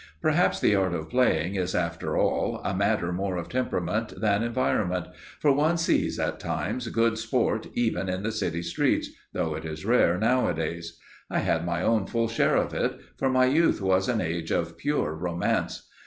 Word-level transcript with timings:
Perhaps 0.19 0.59
the 0.61 0.73
art 0.73 0.93
of 0.95 1.11
playing 1.11 1.53
is, 1.53 1.75
after 1.75 2.17
all, 2.17 2.59
a 2.63 2.73
matter 2.75 3.11
more 3.13 3.37
of 3.37 3.49
temperament 3.49 4.19
than 4.19 4.41
environment, 4.41 5.05
for 5.39 5.51
one 5.51 5.77
sees, 5.77 6.19
at 6.19 6.39
times, 6.39 6.87
good 6.87 7.19
sport 7.19 7.67
even 7.75 8.09
in 8.09 8.23
the 8.23 8.31
city 8.31 8.63
streets, 8.63 9.09
though 9.33 9.53
it 9.53 9.63
is 9.63 9.85
rare 9.85 10.17
nowadays. 10.17 10.97
I 11.29 11.37
had 11.37 11.63
my 11.67 11.83
own 11.83 12.07
full 12.07 12.29
share 12.29 12.55
of 12.55 12.73
it, 12.73 12.99
for 13.19 13.29
my 13.29 13.45
youth 13.45 13.79
was 13.79 14.09
an 14.09 14.21
age 14.21 14.49
of 14.49 14.75
pure 14.75 15.13
romance. 15.13 15.87